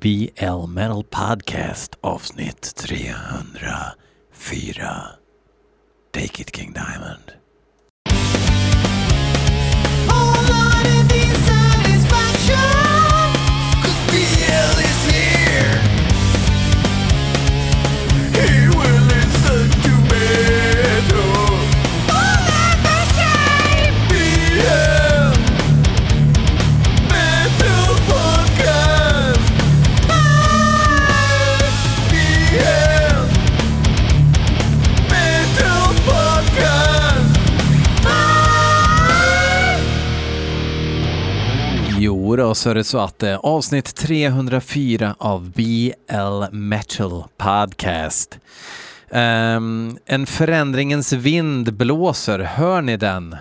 [0.00, 5.18] BL Metal Podcast avsnitt 304.
[6.12, 7.43] Take it King Diamond.
[42.34, 48.38] Jo då, så är det så att eh, avsnitt 304 av BL Metal Podcast.
[49.10, 53.36] Um, en förändringens vind blåser, hör ni den?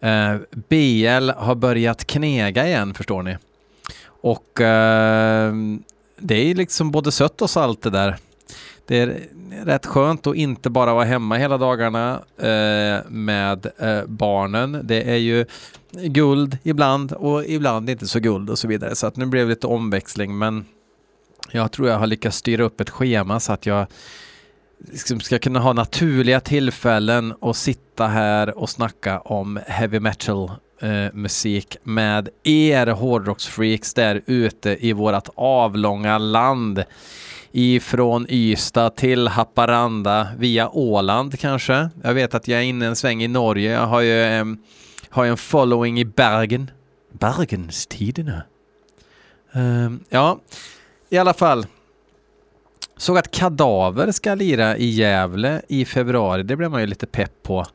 [0.00, 3.36] Eh, uh, BL har börjat knega igen, förstår ni.
[4.06, 5.78] Och uh,
[6.18, 8.16] det är liksom både sött och salt det där.
[8.86, 9.20] Det är
[9.64, 14.80] rätt skönt att inte bara vara hemma hela dagarna eh, med eh, barnen.
[14.84, 15.44] Det är ju
[15.90, 18.94] guld ibland och ibland inte så guld och så vidare.
[18.94, 20.64] Så att nu blev det lite omväxling men
[21.50, 23.86] jag tror jag har lyckats styra upp ett schema så att jag
[24.78, 31.12] liksom ska kunna ha naturliga tillfällen och sitta här och snacka om heavy metal eh,
[31.12, 36.84] musik med er hårdrocksfreaks där ute i vårat avlånga land
[37.56, 41.88] ifrån Ystad till Haparanda via Åland kanske.
[42.02, 43.72] Jag vet att jag är inne en sväng i Norge.
[43.72, 44.58] Jag har ju um,
[45.08, 46.70] har en following i Bergen.
[47.12, 48.42] Bergenstiderna.
[49.52, 50.38] Um, ja,
[51.08, 51.66] i alla fall.
[52.96, 56.42] Såg att Kadaver ska lira i Gävle i februari.
[56.42, 57.66] Det blev man ju lite pepp på.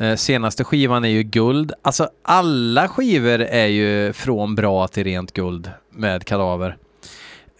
[0.00, 1.72] Uh, senaste skivan är ju guld.
[1.82, 6.76] Alltså alla skivor är ju från bra till rent guld med Kadaver.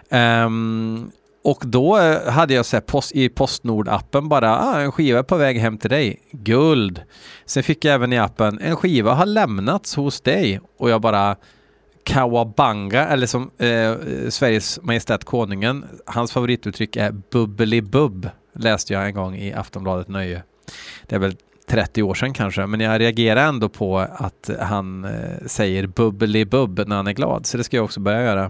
[0.10, 1.12] Um,
[1.44, 5.38] och då eh, hade jag så post, i Postnord-appen bara ah, en skiva är på
[5.38, 6.20] väg hem till dig.
[6.32, 7.02] Guld!
[7.46, 11.36] Sen fick jag även i appen en skiva har lämnats hos dig och jag bara
[12.06, 13.94] Kawabanga, eller som eh,
[14.30, 20.44] Sveriges Majestät Konungen, hans favorituttryck är bubbelibubb, läste jag en gång i Aftonbladet Nöje.
[21.08, 21.36] Det är väl
[21.68, 26.96] 30 år sedan kanske, men jag reagerar ändå på att han eh, säger bubbelibubb när
[26.96, 28.44] han är glad, så det ska jag också börja göra.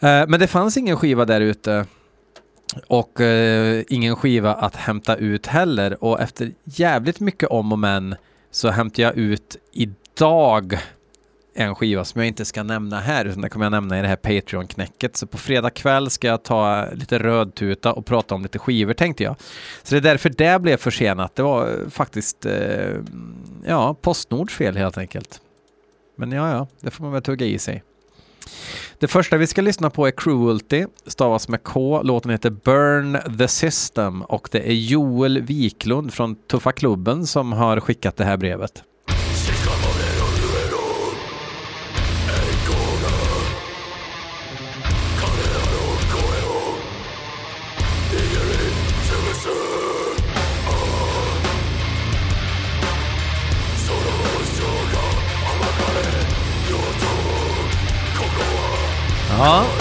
[0.00, 1.86] Eh, men det fanns ingen skiva där ute
[2.86, 8.14] och eh, ingen skiva att hämta ut heller och efter jävligt mycket om och men
[8.50, 10.78] så hämtar jag ut idag
[11.56, 14.08] en skiva som jag inte ska nämna här, utan det kommer jag nämna i det
[14.08, 15.16] här Patreon-knäcket.
[15.16, 19.24] Så på fredag kväll ska jag ta lite rödtuta och prata om lite skivor tänkte
[19.24, 19.36] jag.
[19.82, 21.36] Så det är därför det blev försenat.
[21.36, 22.94] Det var eh, faktiskt, eh,
[23.66, 25.40] ja, Postnords fel helt enkelt.
[26.16, 27.82] Men ja, ja, det får man väl tugga i sig.
[28.98, 32.02] Det första vi ska lyssna på är Cruelty, stavas med K.
[32.02, 37.80] Låten heter Burn the System och det är Joel Wiklund från Tuffa Klubben som har
[37.80, 38.82] skickat det här brevet.
[59.38, 59.64] Ja.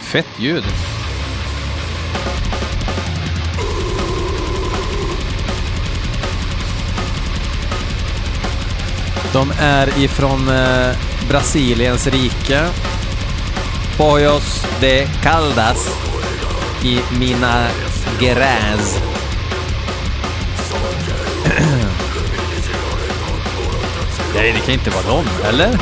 [0.00, 0.64] Fett ljud.
[9.32, 10.96] De är ifrån eh,
[11.28, 12.68] Brasiliens rike.
[13.96, 15.88] Pojos de Caldas
[16.82, 17.68] i Mina
[18.20, 19.17] Gerais.
[24.48, 25.78] Nej, det kan inte vara dem, eller?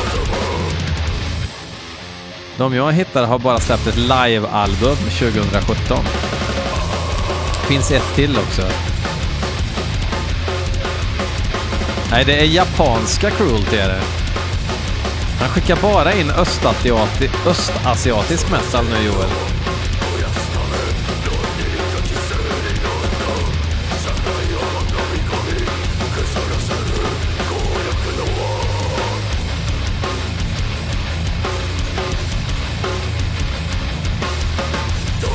[2.57, 6.05] De jag hittar har bara släppt ett live-album 2017.
[7.69, 8.63] Finns ett till också.
[12.11, 14.03] Nej, det är japanska cruelty är det.
[15.41, 16.31] Han skickar bara in
[17.47, 19.56] östasiatisk metal nu Joel.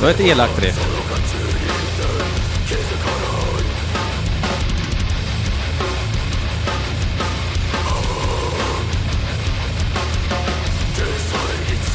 [0.02, 0.88] Det var ett elakt riff.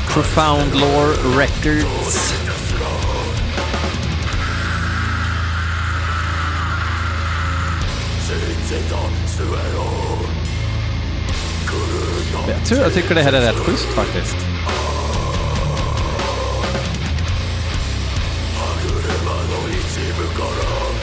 [0.08, 2.34] Profound Lore Records.
[12.48, 14.45] Jag tror jag tycker det här är rätt schysst faktiskt.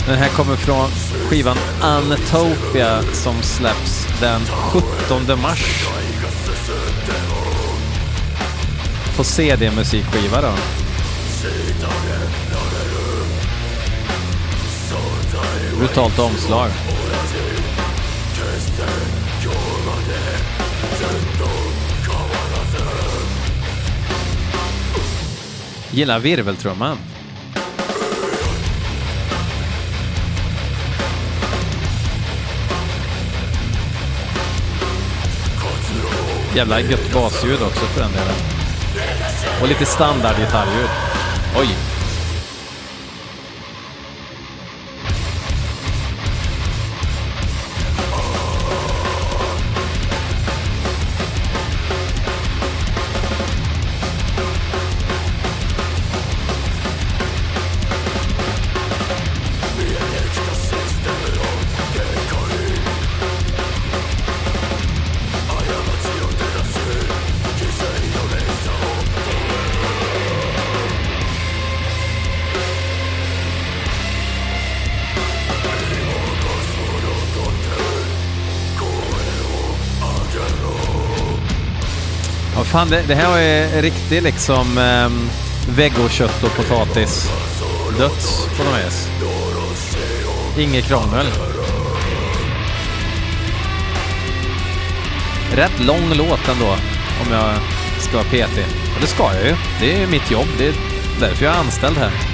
[0.08, 0.90] Den här kommer från
[1.30, 5.86] skivan Anatopia som släpps den 17 mars.
[9.18, 10.54] På CD-musikskiva då.
[15.78, 16.70] Brutalt omslag.
[25.92, 26.98] Gillar virveltrumman.
[36.56, 38.36] Jävla gött basljud också för den delen.
[39.62, 40.90] Och lite standardgitarrljud.
[41.60, 41.93] Oj!
[82.74, 85.30] Fan, det, det här är eh, riktigt liksom ehm, um,
[85.76, 87.32] vegokött och potatis.
[87.98, 89.10] Döds på något vis.
[90.58, 91.26] Inget krångel.
[95.56, 96.76] Rätt lång låt ändå,
[97.26, 97.56] om jag
[98.00, 98.66] ska vara petig.
[98.96, 99.56] Och det ska jag ju.
[99.80, 100.48] Det är mitt jobb.
[100.58, 100.74] Det är
[101.20, 102.33] därför jag är anställd här.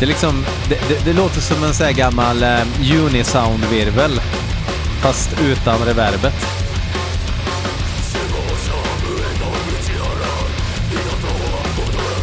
[0.00, 4.20] Det, är liksom, det, det, det låter som en sån här gammal eh, Unisound-virvel.
[5.02, 6.34] Fast utan reverbet.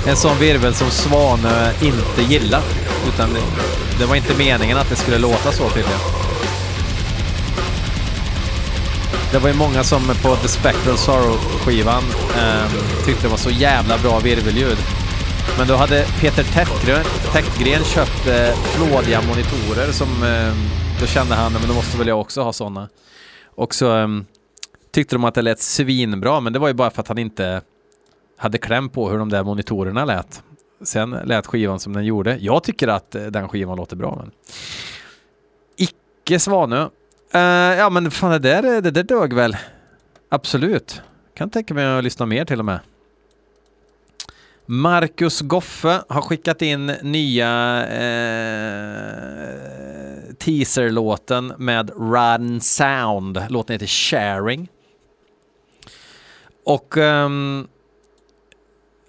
[0.08, 2.62] En sån virvel som Svanö inte gillar.
[3.14, 3.40] Utan det,
[4.00, 6.00] det var inte meningen att det skulle låta så tydligen.
[9.32, 12.04] Det var ju många som på The Spectral Sorrow-skivan
[12.38, 12.72] eh,
[13.06, 14.78] tyckte det var så jävla bra virvelljud.
[15.58, 16.44] Men då hade Peter
[17.34, 20.54] Täckgren, köpt eh, flådiga monitorer som eh,
[21.00, 22.90] då kände han, men då måste väl jag också ha sådana.
[23.56, 24.08] Och så eh,
[24.92, 27.62] tyckte de att det lät svinbra, men det var ju bara för att han inte
[28.38, 30.44] hade kläm på hur de där monitorerna lät.
[30.84, 32.38] Sen lät skivan som den gjorde.
[32.38, 34.32] Jag tycker att eh, den skivan låter bra, men
[35.76, 36.90] icke Svanö.
[37.36, 37.42] Uh,
[37.78, 39.58] ja, men fan det där, det där dög väl.
[40.30, 41.02] Absolut.
[41.36, 42.80] Kan tänka mig att lyssna mer till och med.
[44.70, 49.50] Marcus Goffe har skickat in nya eh,
[50.38, 53.44] teaserlåten med Run Sound.
[53.50, 54.68] Låten heter Sharing.
[56.66, 57.68] Och um,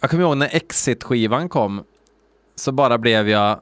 [0.00, 1.84] jag kommer ihåg när Exit-skivan kom
[2.54, 3.60] så bara blev jag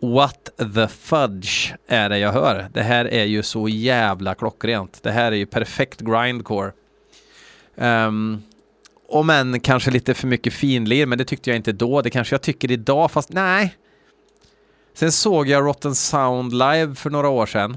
[0.00, 2.68] What the fudge är det jag hör?
[2.72, 5.02] Det här är ju så jävla klockrent.
[5.02, 6.72] Det här är ju perfekt grindcore.
[7.74, 8.42] Um,
[9.08, 12.02] om än kanske lite för mycket finlir, men det tyckte jag inte då.
[12.02, 13.76] Det kanske jag tycker idag, fast nej.
[14.94, 17.76] Sen såg jag Rotten Sound live för några år sedan.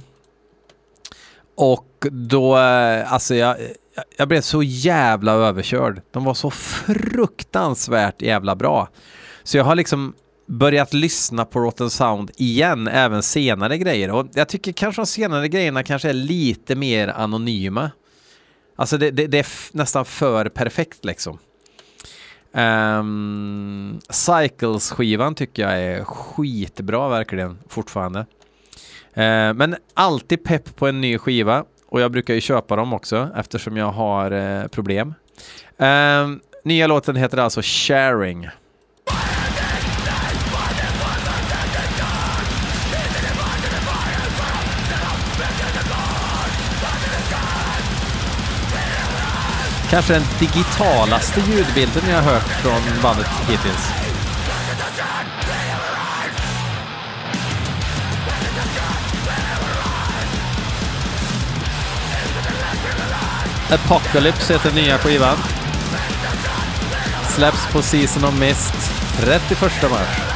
[1.55, 3.57] Och då, eh, alltså jag,
[4.17, 6.01] jag blev så jävla överkörd.
[6.12, 8.89] De var så fruktansvärt jävla bra.
[9.43, 10.13] Så jag har liksom
[10.45, 14.12] börjat lyssna på Rotten Sound igen, även senare grejer.
[14.12, 17.91] Och jag tycker kanske de senare grejerna kanske är lite mer anonyma.
[18.79, 21.39] Alltså det, det, det är nästan för perfekt liksom.
[22.51, 28.19] Um, Cycles-skivan tycker jag är skitbra verkligen fortfarande.
[28.19, 33.29] Uh, men alltid pepp på en ny skiva och jag brukar ju köpa dem också
[33.36, 35.13] eftersom jag har uh, problem.
[35.81, 38.48] Uh, nya låten heter alltså Sharing.
[49.89, 53.91] Kanske den digitalaste ljudbilden jag har hört från bandet hittills.
[63.72, 65.38] Apocalypse heter nya skivan.
[67.36, 70.28] Släpps på Season of Mist 31 mars.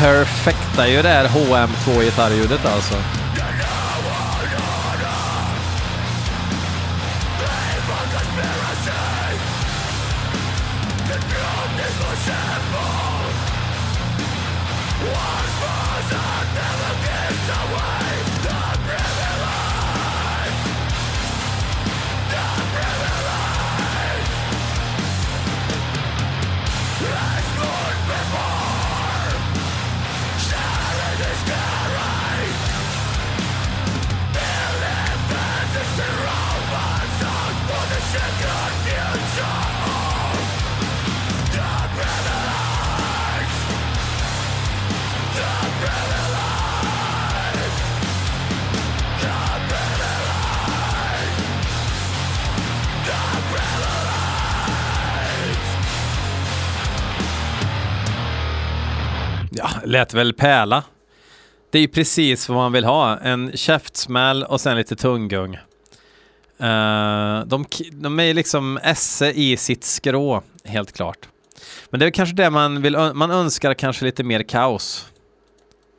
[0.00, 3.19] Perfektar ju det här HM2-gitarrljudet alltså.
[59.90, 60.84] Lät väl pärla.
[61.70, 63.18] Det är ju precis vad man vill ha.
[63.18, 65.58] En käftsmäll och sen lite tunggung.
[66.60, 71.28] Uh, eh, de, de är liksom esse i sitt skrå, helt klart.
[71.90, 75.06] Men det är kanske det man vill, man önskar kanske lite mer kaos.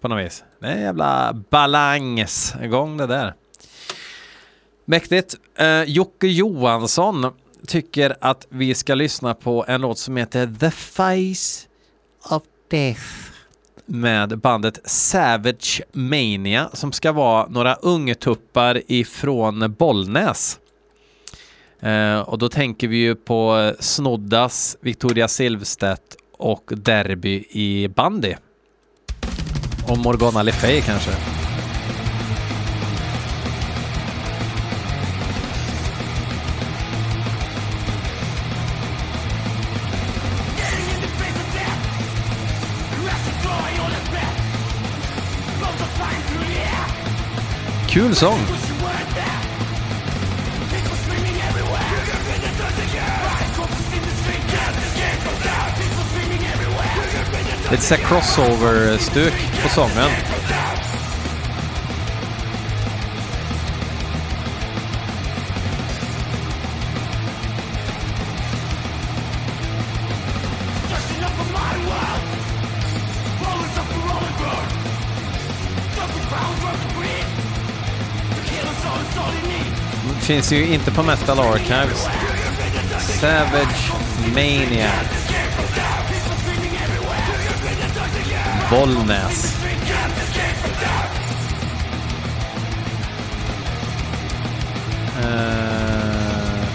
[0.01, 0.43] På något vis.
[0.60, 3.33] Det är en jävla balansgång det där.
[4.86, 5.36] Mäktigt.
[5.62, 7.33] Uh, Jocke Johansson
[7.67, 11.67] tycker att vi ska lyssna på en låt som heter The Face
[12.36, 13.30] of Death
[13.85, 20.59] med bandet Savage Mania som ska vara några ungtuppar ifrån Bollnäs.
[21.79, 28.35] Eh, och då tänker vi ju på Snoddas, Victoria Silvstedt och Derby i bandy.
[29.88, 31.40] Och Morgana Le Fay kanske.
[47.91, 48.39] Kul sång!
[57.71, 59.33] Lite såhär crossover-stuk
[59.63, 60.10] på sången.
[80.22, 82.08] Finns ju inte på Metal Archives.
[83.00, 83.92] Savage
[84.34, 84.92] Mania.
[88.70, 89.58] Bollnäs.
[95.20, 95.25] Uh,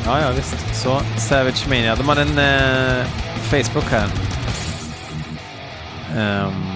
[0.05, 0.57] ja, ja, visst.
[0.83, 1.97] Så, Savage Mania.
[1.97, 3.07] De har en uh,
[3.51, 4.09] Facebook här.
[6.17, 6.76] Um,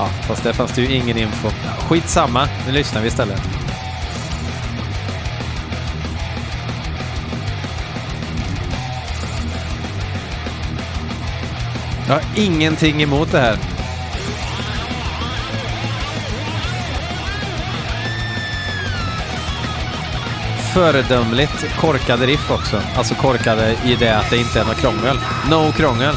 [0.00, 1.48] Ja, fast där fanns det ju ingen info.
[1.88, 3.42] Skitsamma, nu lyssnar vi istället.
[12.06, 13.56] Jag har ingenting emot det här.
[20.74, 22.82] Föredömligt korkade riff också.
[22.96, 25.18] Alltså korkade i det att det inte är något krångel.
[25.50, 26.14] No krångel.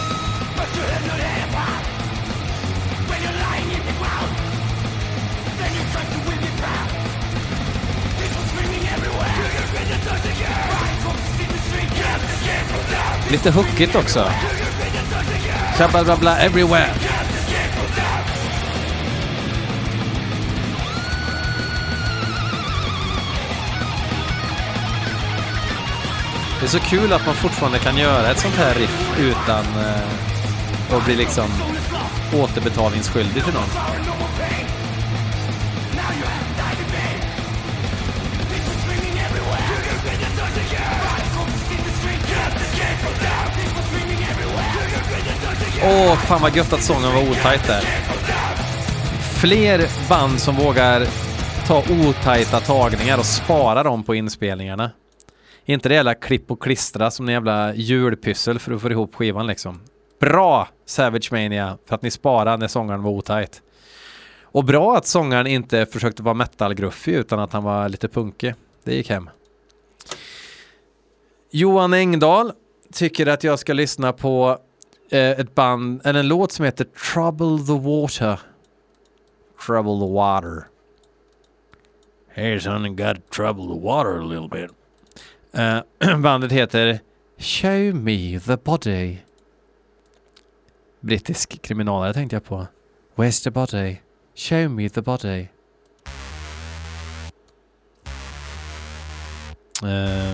[13.33, 14.31] Lite hookigt också.
[15.77, 16.89] Shabba bla bla everywhere.
[26.59, 30.97] Det är så kul att man fortfarande kan göra ett sånt här riff utan eh,
[30.97, 31.45] att bli liksom
[32.33, 34.12] återbetalningsskyldig till någon.
[45.85, 47.83] Åh, fan vad gött att sången var otajt där.
[49.41, 51.07] Fler band som vågar
[51.67, 54.91] ta otajta tagningar och spara dem på inspelningarna.
[55.65, 59.47] Inte det jävla klipp och klistra som en jävla julpyssel för att få ihop skivan
[59.47, 59.81] liksom.
[60.19, 63.61] Bra Savage Mania för att ni sparade när sångaren var otajt.
[64.41, 68.55] Och bra att sångaren inte försökte vara metal-gruffig utan att han var lite punkig.
[68.83, 69.29] Det gick hem.
[71.51, 72.51] Johan Engdahl
[72.93, 74.59] tycker att jag ska lyssna på
[75.13, 78.39] ett band, eller en låt som heter Trouble the Water.
[79.65, 80.67] Trouble the Water.
[82.35, 84.71] Hey son, got trouble the water a little bit.
[85.53, 86.99] Uh, bandet heter
[87.37, 89.17] Show Me the Body.
[90.99, 92.67] Brittisk kriminalare tänkte jag på.
[93.15, 93.97] Where's the body?
[94.35, 95.47] Show me the body.
[99.83, 100.33] Uh,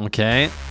[0.00, 0.46] Okej.
[0.46, 0.68] Okay.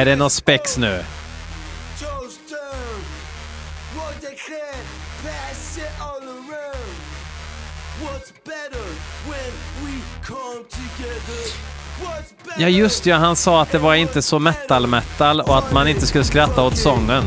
[0.00, 1.04] Är det någon spex nu?
[12.58, 16.06] Ja just ja, han sa att det var inte så metal-metal och att man inte
[16.06, 17.24] skulle skratta åt sången.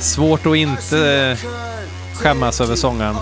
[0.00, 1.36] Svårt att inte
[2.14, 3.14] skämmas över sången.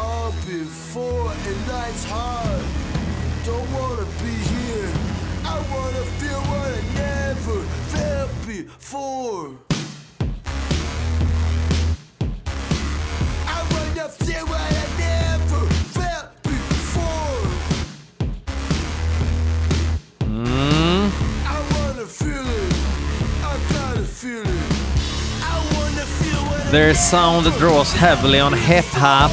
[26.74, 29.30] Their sound draws heavily on hip hop,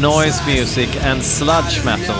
[0.00, 2.14] noise music, and sludge metal.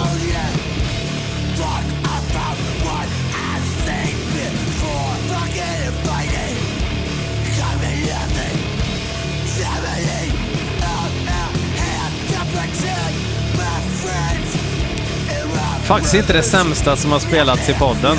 [15.85, 18.17] Faktiskt inte det sämsta som har spelats i podden.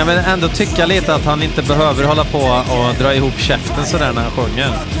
[0.00, 3.86] Kan väl ändå tycka lite att han inte behöver hålla på och dra ihop käften
[3.86, 4.99] sådär när han sjunger.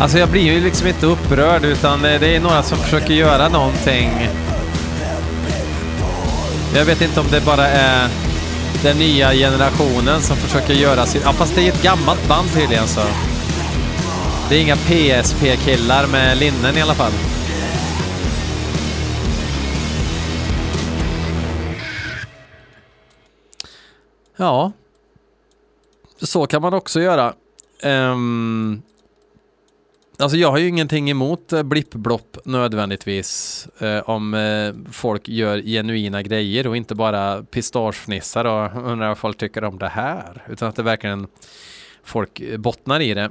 [0.00, 3.48] Alltså jag blir ju liksom inte upprörd utan eh, det är några som försöker göra
[3.48, 4.10] någonting.
[6.74, 8.08] Jag vet inte om det bara är
[8.82, 11.22] den nya generationen som försöker göra sin...
[11.24, 13.00] Ja fast det är ett gammalt band tydligen så.
[14.48, 17.12] Det är inga PSP-killar med linnen i alla fall.
[24.36, 24.72] Ja.
[26.22, 27.32] Så kan man också göra.
[27.82, 28.82] Um,
[30.20, 36.22] Alltså jag har ju ingenting emot eh, blippblopp nödvändigtvis eh, om eh, folk gör genuina
[36.22, 40.44] grejer och inte bara pistagefnissar och undrar vad folk tycker om det här.
[40.48, 41.26] Utan att det verkligen
[42.02, 43.30] folk eh, bottnar i det.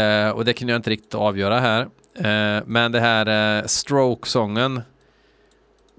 [0.00, 1.80] Eh, och det kan jag inte riktigt avgöra här.
[2.14, 4.80] Eh, men det här eh, stroke-sången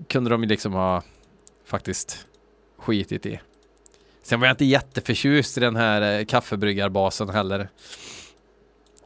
[0.07, 1.03] kunde de ju liksom ha
[1.65, 2.27] faktiskt
[2.77, 3.39] skitit i.
[4.23, 7.69] Sen var jag inte jätteförtjust i den här eh, kaffebryggarbasen heller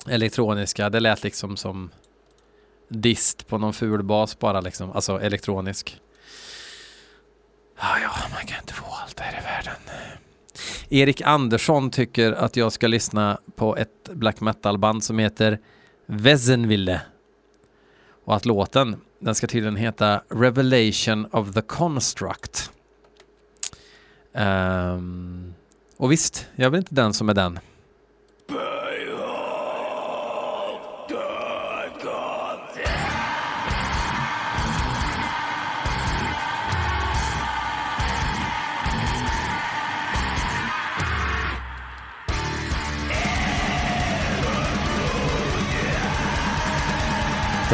[0.09, 0.89] elektroniska.
[0.89, 1.91] Det lät liksom som
[2.87, 6.01] dist på någon ful bas bara liksom, alltså elektronisk.
[7.79, 9.75] Ja, ja, man kan inte få allt här i världen.
[10.89, 15.59] Erik Andersson tycker att jag ska lyssna på ett black metal-band som heter
[16.05, 17.01] Wesenville.
[18.25, 22.71] Och att låten, den ska tydligen heta Revelation of the Construct.
[24.33, 25.53] Um,
[25.97, 27.59] och visst, jag är väl inte den som är den.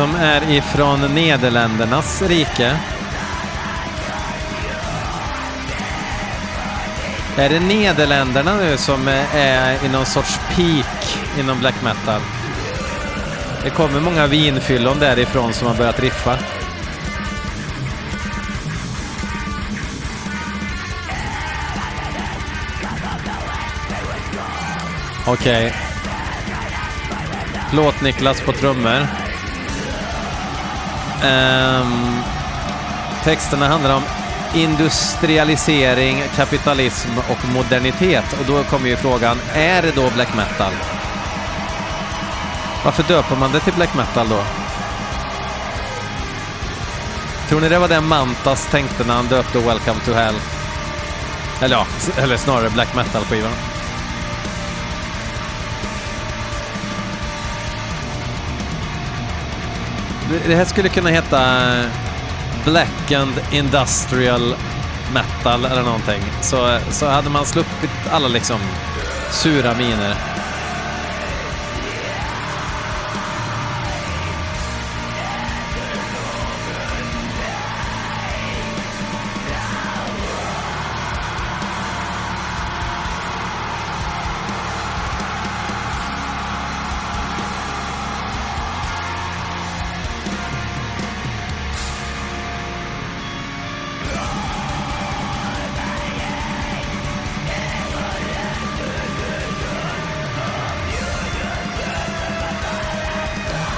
[0.02, 2.78] De är ifrån Nederländernas rike.
[7.38, 12.22] Är det Nederländerna nu som är i någon sorts peak inom black metal?
[13.64, 16.38] Det kommer många vinfyllon därifrån som har börjat riffa.
[25.28, 25.68] Okej.
[25.68, 25.72] Okay.
[27.74, 29.21] Låt-Niklas på trummor.
[31.24, 32.22] Um,
[33.24, 34.04] texterna handlar om
[34.54, 38.26] industrialisering, kapitalism och modernitet.
[38.40, 40.74] Och då kommer ju frågan, är det då black metal?
[42.86, 44.44] Varför döper man det till black metal då?
[47.50, 50.36] Tror ni det var det Mantas tänkte när han döpte Welcome to Hell?
[51.62, 53.71] Eller ja, eller snarare black metal-skivan.
[60.48, 61.64] Det här skulle kunna heta
[62.66, 64.56] Black and Industrial
[65.14, 66.22] Metal eller någonting.
[66.42, 68.60] Så, så hade man sluppit alla liksom
[69.32, 70.31] sura miner.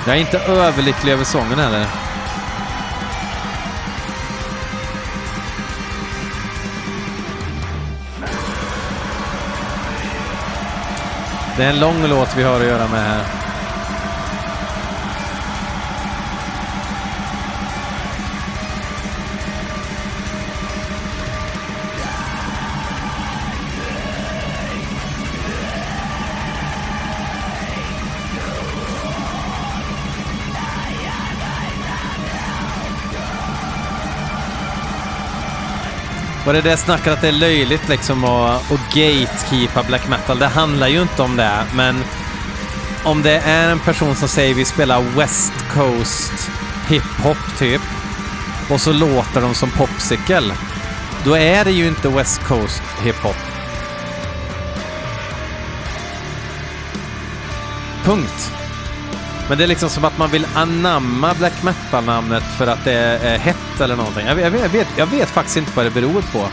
[0.05, 1.85] Jag är inte överlycklig över sången heller.
[11.57, 13.42] Det är en lång låt vi har att göra med här.
[36.45, 40.47] Och det där snacket att det är löjligt liksom att, att gatekeepa black metal, det
[40.47, 42.03] handlar ju inte om det, men
[43.03, 46.49] om det är en person som säger vi spelar West Coast
[46.88, 47.82] hiphop typ,
[48.69, 50.53] och så låter de som Popsicle,
[51.25, 53.36] då är det ju inte West Coast hiphop.
[58.03, 58.62] Punkt.
[59.49, 63.38] Men det är liksom som att man vill anamma black metal-namnet för att det är
[63.38, 64.27] hett eller någonting.
[64.27, 66.47] Jag vet, jag, vet, jag vet faktiskt inte vad det beror på.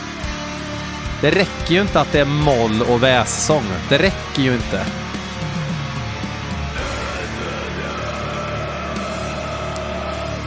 [1.20, 3.64] Det räcker ju inte att det är moll och vässång.
[3.88, 4.86] Det räcker ju inte.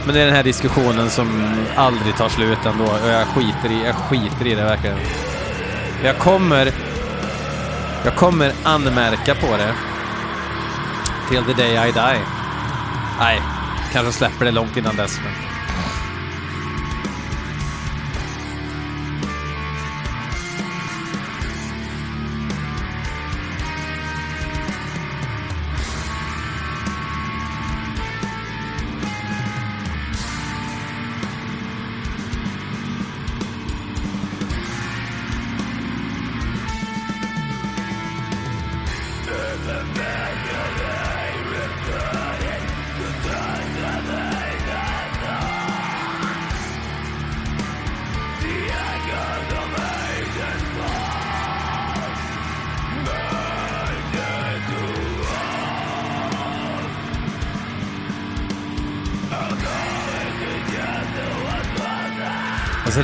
[0.04, 3.84] Men det är den här diskussionen som aldrig tar slut ändå och jag skiter i,
[3.84, 4.98] jag skiter i det verkligen.
[6.04, 6.72] Jag kommer...
[8.04, 9.93] Jag kommer anmärka på det.
[11.28, 12.20] Till the day I die.
[13.18, 13.40] Nej,
[13.92, 15.20] kanske släpper det långt innan dess.
[15.24, 15.32] Men...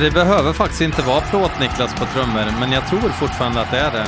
[0.01, 3.91] det behöver faktiskt inte vara plåt-Niklas på trummor, men jag tror fortfarande att det är
[3.91, 4.07] det.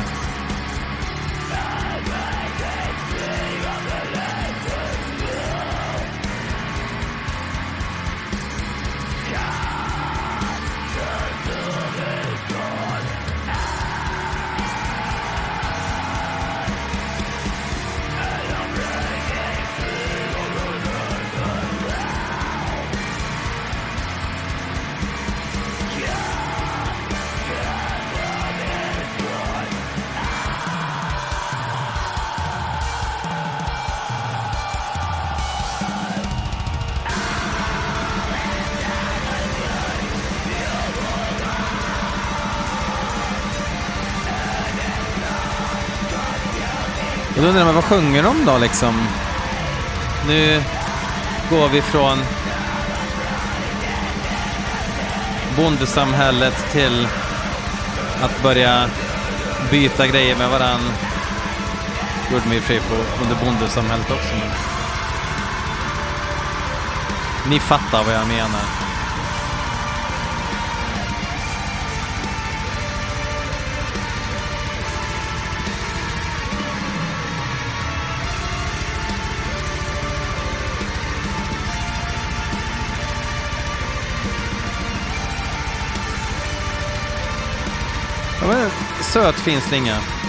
[47.43, 49.07] Och då undrar man, vad sjunger de då liksom?
[50.27, 50.63] Nu
[51.49, 52.17] går vi från
[55.57, 57.07] bondesamhället till
[58.21, 58.89] att börja
[59.71, 60.81] byta grejer med varann.
[62.31, 64.35] Gjorde mig fri på under bondesamhället också.
[64.39, 64.49] Men...
[67.49, 68.82] Ni fattar vad jag menar.
[89.13, 90.22] Söt finslinga.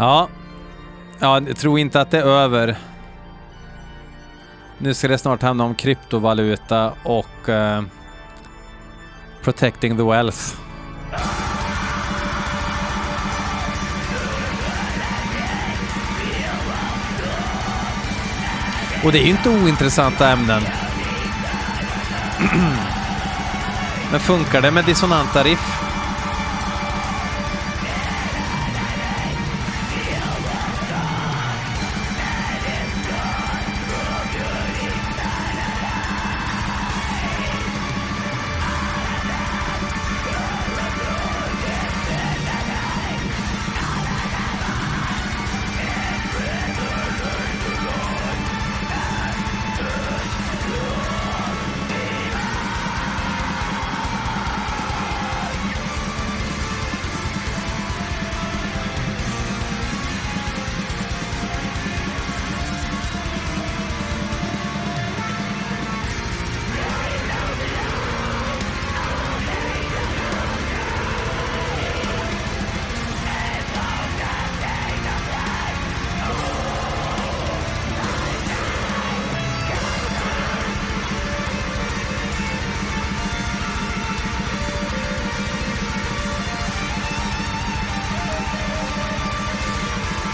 [0.00, 0.28] Ja.
[1.18, 2.78] ja, jag tror inte att det är över.
[4.78, 7.82] Nu ska det snart handla om kryptovaluta och uh,
[9.42, 10.54] protecting the wealth.
[19.04, 20.62] Och det är ju inte ointressanta ämnen.
[24.10, 25.89] Men funkar det med dissonanta riff?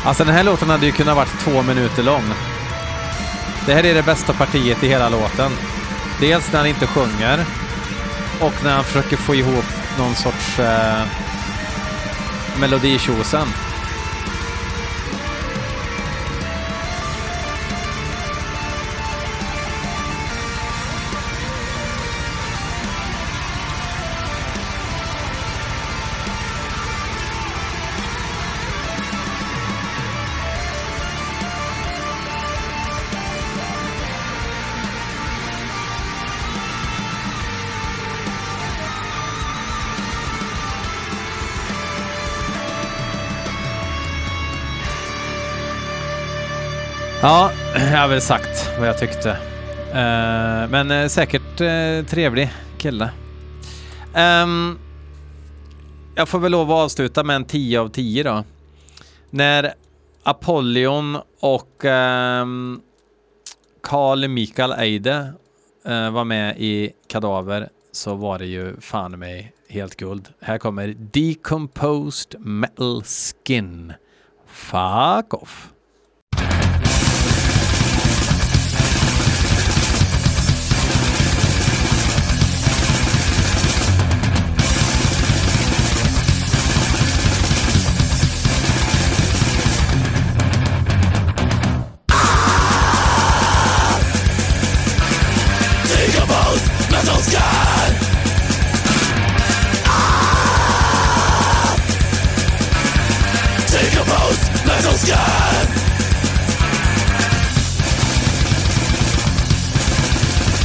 [0.07, 2.23] Alltså den här låten hade ju kunnat varit två minuter lång.
[3.67, 5.51] Det här är det bästa partiet i hela låten.
[6.21, 7.45] Dels när han inte sjunger
[8.41, 9.65] och när han försöker få ihop
[9.99, 11.05] någon sorts eh,
[12.61, 13.49] meloditjosen.
[47.23, 49.31] Ja, jag har väl sagt vad jag tyckte.
[49.31, 53.11] Uh, men uh, säkert uh, trevlig kille.
[54.17, 54.79] Um,
[56.15, 58.45] jag får väl lov att avsluta med en 10 av 10 då.
[59.31, 59.75] När
[60.23, 62.81] Apollyon och um,
[63.83, 65.33] Carl Mikael Eide
[66.13, 70.29] var med i Kadaver så var det ju fan mig helt guld.
[70.41, 73.93] Här kommer Decomposed Metal Skin.
[74.47, 75.69] Fuck off.
[96.07, 97.41] decomposed metal skin
[99.87, 100.17] ah!
[103.67, 105.67] Decomposed metal skin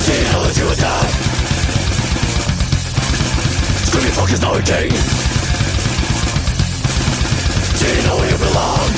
[0.06, 1.10] Deal with you with that
[3.88, 4.92] Screaming fuck is not a king
[7.80, 8.90] Do you know where you belong?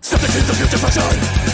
[0.00, 1.53] Step into the future fashion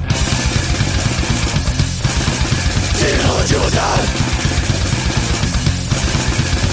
[3.01, 4.07] Tiden håller tjuvar där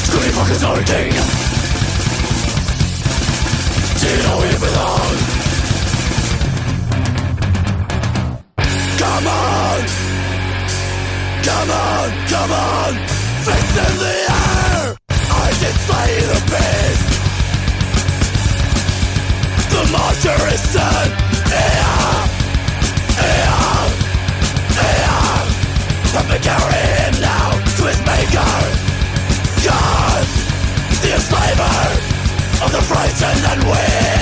[0.03, 1.13] Skulle fucking saker ting
[3.99, 5.17] Tiden har we belong.
[8.99, 9.81] Come on
[11.45, 12.95] Come on, come on
[13.45, 14.97] Fist in the air
[15.31, 17.09] I did slay the beast
[19.71, 21.11] The monster is dead
[21.51, 21.98] yeah.
[32.89, 34.18] Frightened and weak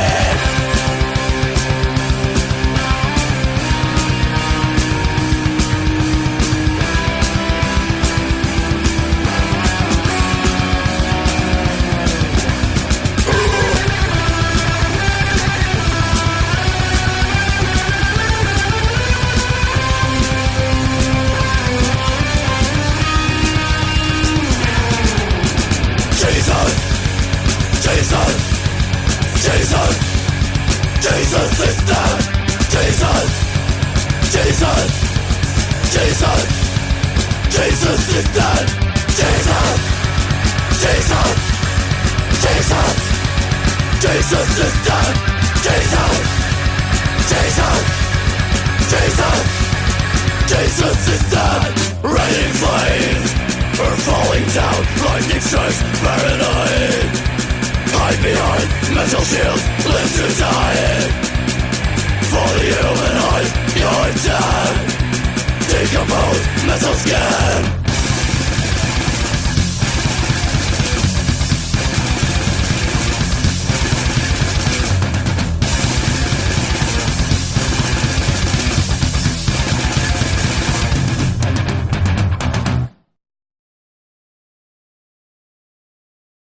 [31.27, 32.19] Jesus is dead.
[32.71, 33.31] Jesus,
[34.31, 34.91] Jesus,
[35.91, 36.43] Jesus,
[37.51, 38.67] Jesus is dead.
[39.11, 39.79] Jesus,
[40.83, 41.39] Jesus,
[42.47, 42.95] Jesus,
[44.07, 45.15] Jesus is dead.
[45.67, 46.17] Jesus,
[47.27, 47.83] Jesus,
[48.87, 49.43] Jesus,
[50.47, 51.71] Jesus is dead.
[52.07, 53.31] Raining flames
[53.83, 54.81] are falling down.
[55.03, 57.26] Lightning strikes paranoid.
[57.99, 59.65] Hide behind mental shields.
[59.95, 61.27] Live to die.
[62.31, 63.49] For the human eye,
[63.81, 64.75] you're dead.
[65.71, 67.76] Decompose mental skin.